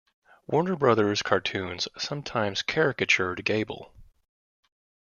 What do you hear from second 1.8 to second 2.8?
sometimes